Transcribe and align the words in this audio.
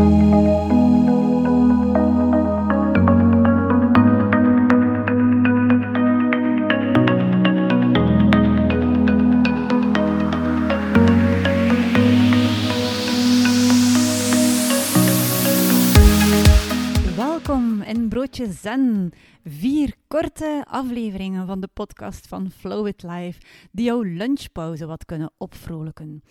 Música 0.00 0.79
Zen. 18.48 19.12
Vier 19.44 19.94
korte 20.08 20.64
afleveringen 20.68 21.46
van 21.46 21.60
de 21.60 21.68
podcast 21.72 22.26
van 22.26 22.50
Flow 22.50 22.86
It 22.86 23.02
Life 23.02 23.40
die 23.72 23.84
jouw 23.84 24.02
lunchpauze 24.02 24.86
wat 24.86 25.04
kunnen 25.04 25.32
opvrolijken. 25.36 26.22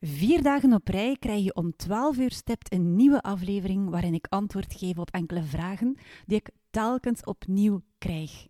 Vier 0.00 0.42
dagen 0.42 0.72
op 0.72 0.88
rij 0.88 1.16
krijg 1.18 1.44
je 1.44 1.54
om 1.54 1.76
12 1.76 2.16
uur 2.16 2.30
stipt 2.30 2.72
een 2.72 2.96
nieuwe 2.96 3.22
aflevering 3.22 3.90
waarin 3.90 4.14
ik 4.14 4.26
antwoord 4.28 4.74
geef 4.74 4.98
op 4.98 5.10
enkele 5.10 5.42
vragen 5.42 5.96
die 6.26 6.36
ik 6.36 6.50
telkens 6.70 7.24
opnieuw 7.24 7.82
krijg. 7.98 8.46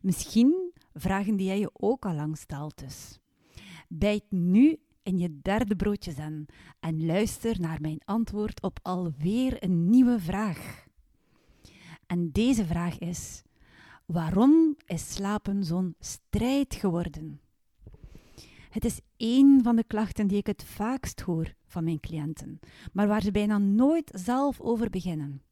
Misschien 0.00 0.72
vragen 0.92 1.36
die 1.36 1.46
jij 1.46 1.58
je 1.58 1.70
ook 1.72 2.06
al 2.06 2.14
lang 2.14 2.36
stelt 2.36 2.78
dus. 2.78 3.18
Bijt 3.88 4.24
nu 4.28 4.78
in 5.02 5.18
je 5.18 5.38
derde 5.42 5.76
broodje 5.76 6.12
zen 6.12 6.46
en 6.80 7.06
luister 7.06 7.60
naar 7.60 7.80
mijn 7.80 8.00
antwoord 8.04 8.62
op 8.62 8.78
alweer 8.82 9.64
een 9.64 9.90
nieuwe 9.90 10.20
vraag. 10.20 10.90
En 12.12 12.32
deze 12.32 12.66
vraag 12.66 12.98
is: 12.98 13.42
waarom 14.06 14.76
is 14.86 15.14
slapen 15.14 15.64
zo'n 15.64 15.94
strijd 15.98 16.74
geworden? 16.74 17.40
Het 18.70 18.84
is 18.84 19.00
één 19.16 19.62
van 19.62 19.76
de 19.76 19.84
klachten 19.84 20.26
die 20.26 20.38
ik 20.38 20.46
het 20.46 20.64
vaakst 20.64 21.20
hoor 21.20 21.54
van 21.66 21.84
mijn 21.84 22.00
cliënten, 22.00 22.60
maar 22.92 23.06
waar 23.06 23.22
ze 23.22 23.30
bijna 23.30 23.58
nooit 23.58 24.10
zelf 24.14 24.60
over 24.60 24.90
beginnen. 24.90 25.42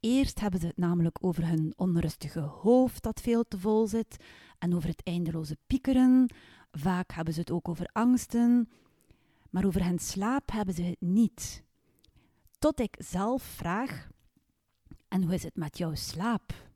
Eerst 0.00 0.40
hebben 0.40 0.60
ze 0.60 0.66
het 0.66 0.76
namelijk 0.76 1.18
over 1.20 1.48
hun 1.48 1.72
onrustige 1.76 2.40
hoofd 2.40 3.02
dat 3.02 3.20
veel 3.20 3.44
te 3.44 3.58
vol 3.58 3.86
zit 3.86 4.16
en 4.58 4.74
over 4.74 4.88
het 4.88 5.02
eindeloze 5.02 5.56
piekeren. 5.66 6.34
Vaak 6.70 7.12
hebben 7.12 7.34
ze 7.34 7.40
het 7.40 7.50
ook 7.50 7.68
over 7.68 7.86
angsten, 7.92 8.68
maar 9.50 9.64
over 9.64 9.84
hun 9.84 9.98
slaap 9.98 10.50
hebben 10.52 10.74
ze 10.74 10.82
het 10.82 11.00
niet. 11.00 11.64
Tot 12.58 12.80
ik 12.80 12.94
zelf 12.98 13.42
vraag: 13.42 14.10
en 15.12 15.22
hoe 15.22 15.34
is 15.34 15.42
het 15.42 15.56
met 15.56 15.78
jouw 15.78 15.94
slaap? 15.94 16.70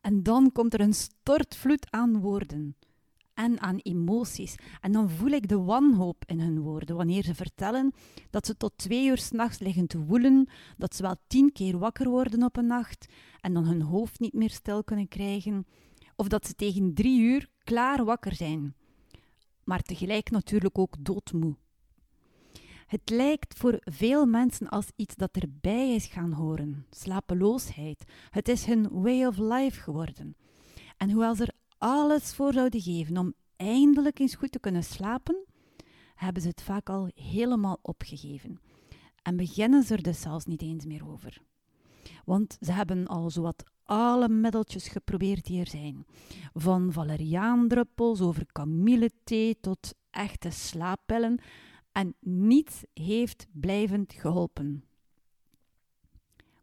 En 0.00 0.22
dan 0.22 0.52
komt 0.52 0.74
er 0.74 0.80
een 0.80 0.94
stortvloed 0.94 1.90
aan 1.90 2.20
woorden 2.20 2.76
en 3.34 3.60
aan 3.60 3.78
emoties. 3.78 4.54
En 4.80 4.92
dan 4.92 5.10
voel 5.10 5.30
ik 5.30 5.48
de 5.48 5.58
wanhoop 5.58 6.24
in 6.26 6.40
hun 6.40 6.60
woorden 6.60 6.96
wanneer 6.96 7.22
ze 7.22 7.34
vertellen 7.34 7.92
dat 8.30 8.46
ze 8.46 8.56
tot 8.56 8.72
twee 8.78 9.06
uur 9.06 9.18
s'nachts 9.18 9.58
liggen 9.58 9.86
te 9.86 9.98
woelen, 9.98 10.48
dat 10.76 10.94
ze 10.94 11.02
wel 11.02 11.16
tien 11.26 11.52
keer 11.52 11.78
wakker 11.78 12.08
worden 12.08 12.42
op 12.42 12.56
een 12.56 12.66
nacht 12.66 13.06
en 13.40 13.54
dan 13.54 13.64
hun 13.66 13.82
hoofd 13.82 14.20
niet 14.20 14.34
meer 14.34 14.50
stil 14.50 14.84
kunnen 14.84 15.08
krijgen, 15.08 15.66
of 16.16 16.28
dat 16.28 16.46
ze 16.46 16.54
tegen 16.54 16.94
drie 16.94 17.20
uur 17.20 17.48
klaar 17.64 18.04
wakker 18.04 18.34
zijn, 18.34 18.74
maar 19.64 19.82
tegelijk 19.82 20.30
natuurlijk 20.30 20.78
ook 20.78 20.94
doodmoe. 20.98 21.56
Het 22.86 23.10
lijkt 23.10 23.58
voor 23.58 23.78
veel 23.80 24.26
mensen 24.26 24.68
als 24.68 24.86
iets 24.96 25.14
dat 25.14 25.36
erbij 25.36 25.94
is 25.94 26.06
gaan 26.06 26.32
horen, 26.32 26.86
slapeloosheid. 26.90 28.04
Het 28.30 28.48
is 28.48 28.64
hun 28.64 28.88
way 28.90 29.24
of 29.24 29.38
life 29.38 29.80
geworden. 29.80 30.36
En 30.96 31.10
hoewel 31.10 31.34
ze 31.34 31.42
er 31.42 31.54
alles 31.78 32.34
voor 32.34 32.52
zouden 32.52 32.80
geven 32.80 33.16
om 33.16 33.34
eindelijk 33.56 34.18
eens 34.18 34.34
goed 34.34 34.52
te 34.52 34.60
kunnen 34.60 34.84
slapen, 34.84 35.44
hebben 36.14 36.42
ze 36.42 36.48
het 36.48 36.62
vaak 36.62 36.88
al 36.88 37.10
helemaal 37.14 37.78
opgegeven. 37.82 38.60
En 39.22 39.36
beginnen 39.36 39.82
ze 39.82 39.94
er 39.94 40.02
dus 40.02 40.20
zelfs 40.20 40.44
niet 40.44 40.62
eens 40.62 40.84
meer 40.84 41.08
over. 41.08 41.42
Want 42.24 42.56
ze 42.60 42.72
hebben 42.72 43.06
al 43.06 43.30
zowat 43.30 43.64
alle 43.84 44.28
middeltjes 44.28 44.88
geprobeerd 44.88 45.44
die 45.44 45.60
er 45.60 45.68
zijn. 45.68 46.06
Van 46.54 46.92
valeriaandruppels 46.92 48.20
over 48.20 48.46
kamillethee 48.52 49.60
tot 49.60 49.94
echte 50.10 50.50
slaappillen 50.50 51.40
en 51.96 52.14
niets 52.20 52.84
heeft 52.92 53.46
blijvend 53.52 54.12
geholpen. 54.12 54.84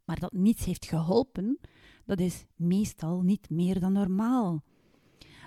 Maar 0.04 0.18
dat 0.18 0.32
niets 0.32 0.64
heeft 0.64 0.84
geholpen, 0.86 1.58
dat 2.04 2.20
is 2.20 2.44
meestal 2.56 3.20
niet 3.20 3.50
meer 3.50 3.80
dan 3.80 3.92
normaal. 3.92 4.62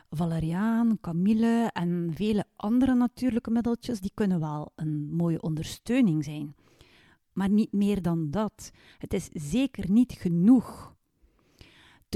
Valeriaan, 0.09 0.97
kamille 1.01 1.69
en 1.73 2.11
vele 2.13 2.45
andere 2.55 2.95
natuurlijke 2.95 3.51
middeltjes 3.51 3.99
die 3.99 4.11
kunnen 4.13 4.39
wel 4.39 4.71
een 4.75 5.09
mooie 5.11 5.41
ondersteuning 5.41 6.23
zijn. 6.23 6.55
Maar 7.33 7.49
niet 7.49 7.71
meer 7.71 8.01
dan 8.01 8.31
dat. 8.31 8.71
Het 8.97 9.13
is 9.13 9.29
zeker 9.33 9.91
niet 9.91 10.11
genoeg. 10.11 10.95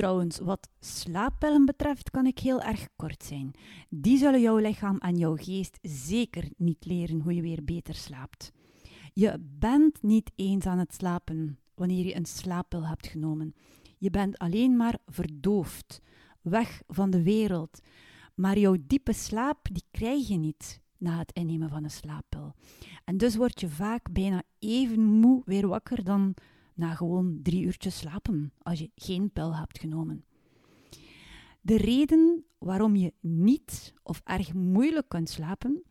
Trouwens, 0.01 0.39
wat 0.39 0.69
slaappillen 0.79 1.66
betreft 1.66 2.09
kan 2.09 2.25
ik 2.25 2.39
heel 2.39 2.62
erg 2.62 2.88
kort 2.95 3.23
zijn. 3.23 3.51
Die 3.89 4.17
zullen 4.17 4.41
jouw 4.41 4.57
lichaam 4.57 4.97
en 4.97 5.17
jouw 5.17 5.35
geest 5.35 5.79
zeker 5.81 6.50
niet 6.57 6.85
leren 6.85 7.22
hoe 7.22 7.35
je 7.35 7.41
weer 7.41 7.63
beter 7.63 7.95
slaapt. 7.95 8.51
Je 9.13 9.38
bent 9.59 10.01
niet 10.03 10.31
eens 10.35 10.66
aan 10.66 10.78
het 10.78 10.94
slapen 10.94 11.59
wanneer 11.75 12.06
je 12.06 12.16
een 12.16 12.25
slaappil 12.25 12.88
hebt 12.88 13.07
genomen. 13.07 13.53
Je 13.97 14.09
bent 14.09 14.38
alleen 14.38 14.75
maar 14.75 14.97
verdoofd, 15.06 16.01
weg 16.41 16.81
van 16.88 17.09
de 17.09 17.23
wereld. 17.23 17.79
Maar 18.35 18.57
jouw 18.57 18.75
diepe 18.88 19.13
slaap 19.13 19.67
die 19.72 19.84
krijg 19.91 20.28
je 20.28 20.38
niet 20.38 20.81
na 20.97 21.17
het 21.17 21.31
innemen 21.31 21.69
van 21.69 21.84
een 21.84 21.91
slaappil. 21.91 22.53
En 23.06 23.17
dus 23.17 23.35
word 23.35 23.59
je 23.59 23.69
vaak 23.69 24.11
bijna 24.11 24.44
even 24.59 25.03
moe 25.03 25.41
weer 25.45 25.67
wakker 25.67 26.03
dan 26.03 26.35
na 26.81 26.96
gewoon 26.96 27.40
drie 27.44 27.64
uurtjes 27.64 27.97
slapen 27.97 28.53
als 28.62 28.80
je 28.80 28.92
geen 28.96 29.31
pil 29.31 29.56
hebt 29.56 29.80
genomen. 29.80 30.25
De 31.62 31.78
reden 31.78 32.46
waarom 32.58 32.96
je 32.96 33.14
niet 33.19 33.94
of 34.03 34.22
erg 34.24 34.53
moeilijk 34.53 35.09
kunt 35.09 35.30
slapen, 35.30 35.84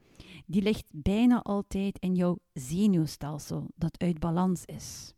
die 0.46 0.62
ligt 0.62 0.90
bijna 0.92 1.42
altijd 1.42 1.98
in 1.98 2.14
jouw 2.14 2.38
zenuwstelsel 2.52 3.70
dat 3.74 3.98
uit 3.98 4.18
balans 4.18 4.64
is. 4.64 5.14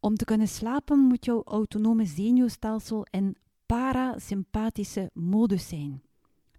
Om 0.00 0.14
te 0.14 0.24
kunnen 0.24 0.48
slapen 0.48 0.98
moet 0.98 1.24
jouw 1.24 1.42
autonome 1.44 2.04
zenuwstelsel 2.04 3.06
in 3.10 3.36
parasympathische 3.66 5.10
modus 5.14 5.68
zijn, 5.68 6.02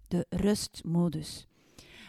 de 0.08 0.26
rustmodus. 0.28 1.46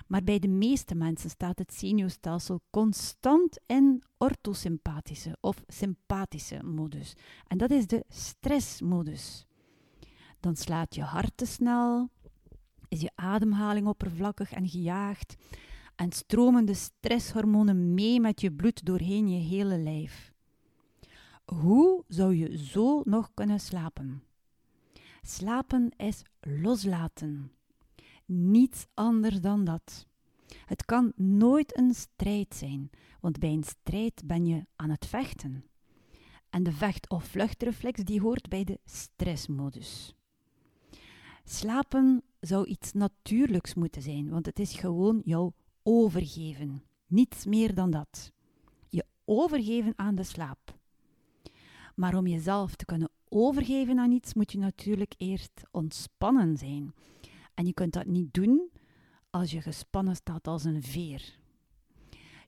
Maar 0.07 0.23
bij 0.23 0.39
de 0.39 0.47
meeste 0.47 0.95
mensen 0.95 1.29
staat 1.29 1.59
het 1.59 1.73
zenuwstelsel 1.73 2.61
constant 2.69 3.59
in 3.65 4.03
orthosympathische 4.17 5.37
of 5.41 5.63
sympathische 5.67 6.63
modus. 6.63 7.13
En 7.47 7.57
dat 7.57 7.71
is 7.71 7.87
de 7.87 8.05
stressmodus. 8.09 9.45
Dan 10.39 10.55
slaat 10.55 10.95
je 10.95 11.01
hart 11.01 11.31
te 11.35 11.45
snel, 11.45 12.09
is 12.87 13.01
je 13.01 13.11
ademhaling 13.15 13.87
oppervlakkig 13.87 14.51
en 14.51 14.69
gejaagd 14.69 15.35
en 15.95 16.11
stromen 16.11 16.65
de 16.65 16.73
stresshormonen 16.73 17.93
mee 17.93 18.19
met 18.19 18.41
je 18.41 18.51
bloed 18.51 18.85
doorheen 18.85 19.27
je 19.27 19.39
hele 19.39 19.77
lijf. 19.77 20.31
Hoe 21.45 22.03
zou 22.07 22.35
je 22.35 22.57
zo 22.57 23.01
nog 23.05 23.29
kunnen 23.33 23.59
slapen? 23.59 24.23
Slapen 25.21 25.91
is 25.97 26.21
loslaten. 26.39 27.51
Niets 28.25 28.85
anders 28.93 29.41
dan 29.41 29.63
dat. 29.63 30.07
Het 30.65 30.85
kan 30.85 31.11
nooit 31.15 31.77
een 31.77 31.93
strijd 31.93 32.55
zijn, 32.55 32.89
want 33.19 33.39
bij 33.39 33.49
een 33.49 33.63
strijd 33.63 34.21
ben 34.25 34.45
je 34.45 34.65
aan 34.75 34.89
het 34.89 35.05
vechten. 35.05 35.65
En 36.49 36.63
de 36.63 36.71
vecht- 36.71 37.09
of 37.09 37.23
vluchtreflex 37.23 38.03
die 38.03 38.21
hoort 38.21 38.49
bij 38.49 38.63
de 38.63 38.79
stressmodus. 38.85 40.15
Slapen 41.43 42.23
zou 42.39 42.65
iets 42.65 42.91
natuurlijks 42.91 43.73
moeten 43.73 44.01
zijn, 44.01 44.29
want 44.29 44.45
het 44.45 44.59
is 44.59 44.73
gewoon 44.73 45.21
jouw 45.25 45.53
overgeven. 45.83 46.83
Niets 47.07 47.45
meer 47.45 47.73
dan 47.73 47.91
dat. 47.91 48.31
Je 48.89 49.05
overgeven 49.25 49.93
aan 49.95 50.15
de 50.15 50.23
slaap. 50.23 50.79
Maar 51.95 52.17
om 52.17 52.27
jezelf 52.27 52.75
te 52.75 52.85
kunnen 52.85 53.09
overgeven 53.29 53.99
aan 53.99 54.11
iets, 54.11 54.33
moet 54.33 54.51
je 54.51 54.57
natuurlijk 54.57 55.13
eerst 55.17 55.61
ontspannen 55.71 56.57
zijn. 56.57 56.93
En 57.53 57.65
je 57.65 57.73
kunt 57.73 57.93
dat 57.93 58.05
niet 58.05 58.33
doen 58.33 58.69
als 59.29 59.51
je 59.51 59.61
gespannen 59.61 60.15
staat 60.15 60.47
als 60.47 60.63
een 60.63 60.83
veer. 60.83 61.37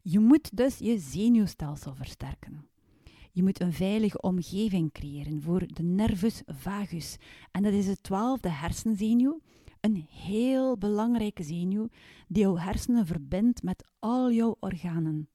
Je 0.02 0.20
moet 0.20 0.58
dus 0.58 0.78
je 0.78 0.98
zenuwstelsel 0.98 1.96
versterken. 1.96 2.68
Je 3.32 3.44
moet 3.44 3.62
een 3.62 3.74
veilige 3.74 4.22
omgeving 4.22 4.92
creëren 4.92 5.42
voor 5.42 5.68
de 5.68 5.84
nervus 5.84 6.42
vagus. 6.46 7.18
En 7.52 7.64
dat 7.64 7.74
is 7.74 7.86
de 7.86 8.02
twaalfde 8.02 8.50
hersenzenuw, 8.50 9.42
een 9.80 10.06
heel 10.10 10.78
belangrijke 10.78 11.44
zenuw 11.44 11.90
die 12.28 12.44
jouw 12.44 12.58
hersenen 12.58 13.06
verbindt 13.06 13.64
met 13.64 13.88
al 14.00 14.32
jouw 14.32 14.58
organen. 14.60 15.30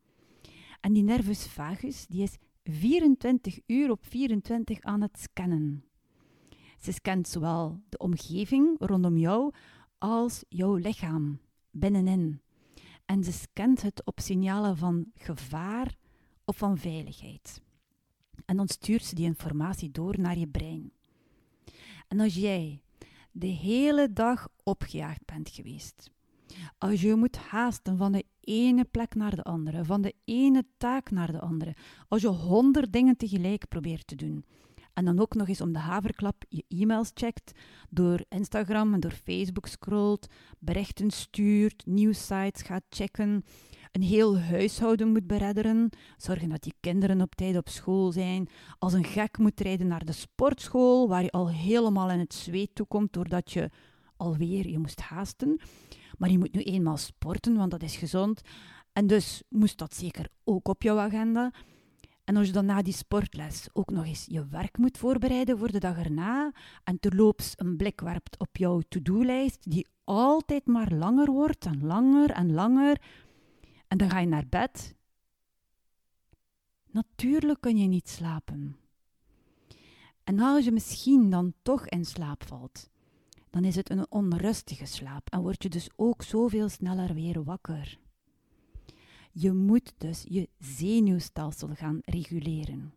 En 0.81 0.93
die 0.93 1.02
nervus 1.02 1.46
vagus 1.46 2.06
die 2.06 2.23
is 2.23 2.37
24 2.64 3.58
uur 3.66 3.90
op 3.90 4.05
24 4.05 4.81
aan 4.81 5.00
het 5.00 5.19
scannen. 5.19 5.84
Ze 6.80 6.92
scant 6.92 7.28
zowel 7.28 7.80
de 7.88 7.98
omgeving 7.98 8.76
rondom 8.78 9.16
jou 9.16 9.52
als 9.98 10.44
jouw 10.48 10.74
lichaam 10.74 11.40
binnenin. 11.70 12.40
En 13.04 13.24
ze 13.24 13.32
scant 13.32 13.82
het 13.82 14.06
op 14.06 14.20
signalen 14.20 14.76
van 14.76 15.06
gevaar 15.14 15.94
of 16.44 16.56
van 16.56 16.78
veiligheid. 16.78 17.62
En 18.44 18.56
dan 18.56 18.68
stuurt 18.68 19.04
ze 19.04 19.14
die 19.14 19.24
informatie 19.24 19.90
door 19.90 20.20
naar 20.20 20.38
je 20.38 20.48
brein. 20.48 20.92
En 22.08 22.20
als 22.20 22.34
jij 22.34 22.82
de 23.32 23.46
hele 23.46 24.12
dag 24.12 24.48
opgejaagd 24.62 25.24
bent 25.24 25.48
geweest, 25.48 26.10
als 26.78 27.00
je 27.00 27.14
moet 27.14 27.36
haasten 27.36 27.96
van 27.96 28.12
de 28.12 28.24
ene 28.40 28.84
plek 28.84 29.14
naar 29.14 29.36
de 29.36 29.42
andere, 29.42 29.84
van 29.84 30.02
de 30.02 30.14
ene 30.24 30.64
taak 30.76 31.10
naar 31.10 31.32
de 31.32 31.40
andere, 31.40 31.76
als 32.08 32.22
je 32.22 32.28
honderd 32.28 32.92
dingen 32.92 33.16
tegelijk 33.16 33.68
probeert 33.68 34.06
te 34.06 34.16
doen, 34.16 34.44
en 34.94 35.04
dan 35.04 35.20
ook 35.20 35.34
nog 35.34 35.48
eens 35.48 35.60
om 35.60 35.72
de 35.72 35.78
haverklap 35.78 36.44
je 36.48 36.64
e-mails 36.69 37.10
checkt, 37.14 37.52
door 37.90 38.25
Instagram 38.28 38.94
en 38.94 39.00
door 39.00 39.10
Facebook 39.25 39.66
scrolt, 39.66 40.26
berichten 40.58 41.10
stuurt, 41.10 41.87
nieuwsites 41.87 42.62
gaat 42.62 42.82
checken, 42.88 43.44
een 43.92 44.02
heel 44.02 44.38
huishouden 44.38 45.08
moet 45.08 45.26
beredderen, 45.26 45.90
zorgen 46.16 46.48
dat 46.48 46.62
die 46.62 46.75
kinderen 46.81 47.20
op 47.20 47.34
tijd 47.34 47.56
op 47.56 47.69
school 47.69 48.12
zijn, 48.12 48.48
als 48.78 48.92
een 48.92 49.04
gek 49.04 49.38
moet 49.38 49.60
rijden 49.60 49.87
naar 49.87 50.04
de 50.04 50.12
sportschool, 50.12 51.08
waar 51.08 51.22
je 51.22 51.31
al 51.31 51.50
helemaal 51.50 52.10
in 52.10 52.19
het 52.19 52.34
zweet 52.34 52.75
toekomt 52.75 53.12
doordat 53.12 53.52
je 53.52 53.70
alweer 54.16 54.69
je 54.69 54.78
moest 54.78 55.00
haasten. 55.00 55.60
Maar 56.19 56.31
je 56.31 56.38
moet 56.38 56.52
nu 56.52 56.62
eenmaal 56.62 56.96
sporten, 56.96 57.56
want 57.56 57.70
dat 57.70 57.82
is 57.82 57.96
gezond. 57.96 58.40
En 58.92 59.06
dus 59.06 59.42
moest 59.48 59.78
dat 59.78 59.94
zeker 59.94 60.28
ook 60.44 60.69
op 60.69 60.82
jouw 60.82 60.98
agenda. 60.98 61.52
En 62.30 62.36
als 62.36 62.46
je 62.46 62.52
dan 62.52 62.64
na 62.64 62.82
die 62.82 62.92
sportles 62.92 63.68
ook 63.72 63.90
nog 63.90 64.04
eens 64.04 64.26
je 64.28 64.46
werk 64.46 64.78
moet 64.78 64.98
voorbereiden 64.98 65.58
voor 65.58 65.70
de 65.70 65.78
dag 65.78 65.98
erna 65.98 66.52
en 66.84 67.00
terloops 67.00 67.52
een 67.56 67.76
blik 67.76 68.00
werpt 68.00 68.38
op 68.38 68.56
jouw 68.56 68.80
to-do-lijst, 68.88 69.70
die 69.70 69.86
altijd 70.04 70.66
maar 70.66 70.92
langer 70.92 71.30
wordt 71.30 71.64
en 71.66 71.86
langer 71.86 72.30
en 72.30 72.52
langer, 72.52 73.02
en 73.88 73.98
dan 73.98 74.10
ga 74.10 74.18
je 74.18 74.26
naar 74.26 74.46
bed. 74.48 74.96
Natuurlijk 76.90 77.60
kun 77.60 77.76
je 77.76 77.86
niet 77.86 78.08
slapen. 78.08 78.76
En 80.24 80.40
als 80.40 80.64
je 80.64 80.72
misschien 80.72 81.30
dan 81.30 81.54
toch 81.62 81.86
in 81.86 82.04
slaap 82.04 82.44
valt, 82.44 82.90
dan 83.50 83.64
is 83.64 83.76
het 83.76 83.90
een 83.90 84.10
onrustige 84.10 84.86
slaap 84.86 85.30
en 85.30 85.40
word 85.40 85.62
je 85.62 85.68
dus 85.68 85.88
ook 85.96 86.22
zoveel 86.22 86.68
sneller 86.68 87.14
weer 87.14 87.44
wakker. 87.44 87.98
Je 89.32 89.52
moet 89.52 89.92
dus 89.98 90.24
je 90.28 90.48
zenuwstelsel 90.58 91.68
gaan 91.74 91.98
reguleren. 92.04 92.94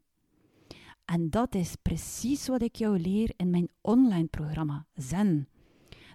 En 1.06 1.30
dat 1.30 1.56
is 1.56 1.76
precies 1.82 2.48
wat 2.48 2.62
ik 2.62 2.76
jou 2.76 3.00
leer 3.00 3.34
in 3.36 3.50
mijn 3.50 3.70
online 3.82 4.28
programma 4.28 4.86
Zen, 4.94 5.48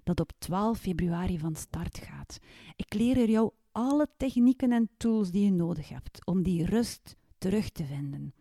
dat 0.04 0.20
op 0.20 0.32
12 0.38 0.78
februari 0.78 1.38
van 1.38 1.56
start 1.56 1.98
gaat. 1.98 2.38
Ik 2.76 2.94
leer 2.94 3.18
er 3.18 3.30
jou 3.30 3.50
alle 3.72 4.08
technieken 4.16 4.72
en 4.72 4.88
tools 4.96 5.30
die 5.30 5.44
je 5.44 5.50
nodig 5.50 5.88
hebt 5.88 6.26
om 6.26 6.42
die 6.42 6.64
rust 6.64 7.16
terug 7.38 7.70
te 7.70 7.84
vinden, 7.84 8.34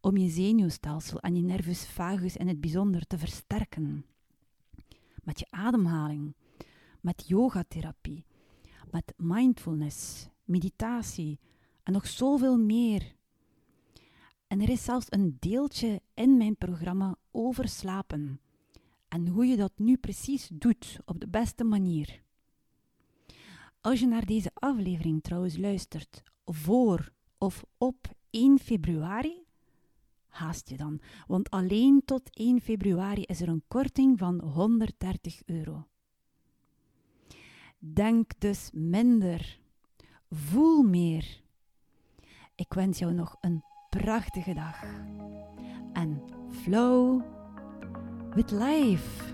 om 0.00 0.16
je 0.16 0.28
zenuwstelsel 0.28 1.20
en 1.20 1.36
je 1.36 1.42
nervus 1.42 1.86
vagus 1.86 2.36
in 2.36 2.48
het 2.48 2.60
bijzonder 2.60 3.06
te 3.06 3.18
versterken. 3.18 4.06
Met 5.22 5.38
je 5.38 5.46
ademhaling, 5.50 6.34
met 7.00 7.24
yogatherapie, 7.26 8.24
met 8.90 9.14
mindfulness, 9.16 10.28
meditatie 10.44 11.38
en 11.82 11.92
nog 11.92 12.06
zoveel 12.06 12.58
meer. 12.58 13.14
En 14.46 14.60
er 14.60 14.68
is 14.68 14.84
zelfs 14.84 15.06
een 15.08 15.36
deeltje 15.40 16.02
in 16.14 16.36
mijn 16.36 16.56
programma 16.56 17.16
over 17.30 17.68
slapen 17.68 18.40
en 19.08 19.28
hoe 19.28 19.46
je 19.46 19.56
dat 19.56 19.72
nu 19.76 19.96
precies 19.96 20.48
doet 20.52 20.98
op 21.04 21.20
de 21.20 21.28
beste 21.28 21.64
manier. 21.64 22.22
Als 23.80 24.00
je 24.00 24.06
naar 24.06 24.26
deze 24.26 24.50
aflevering 24.54 25.22
trouwens 25.22 25.56
luistert 25.56 26.22
voor 26.44 27.12
of 27.38 27.64
op 27.78 28.14
1 28.30 28.58
februari, 28.58 29.44
haast 30.28 30.68
je 30.68 30.76
dan, 30.76 31.00
want 31.26 31.50
alleen 31.50 32.02
tot 32.04 32.36
1 32.36 32.60
februari 32.60 33.22
is 33.22 33.40
er 33.40 33.48
een 33.48 33.64
korting 33.68 34.18
van 34.18 34.40
130 34.40 35.42
euro. 35.44 35.86
Denk 37.78 38.32
dus 38.38 38.70
minder. 38.72 39.58
Voel 40.30 40.82
meer. 40.82 41.40
Ik 42.54 42.72
wens 42.74 42.98
jou 42.98 43.12
nog 43.12 43.36
een 43.40 43.64
prachtige 43.90 44.54
dag. 44.54 44.82
En 45.92 46.22
flow 46.62 47.22
with 48.34 48.50
life. 48.50 49.33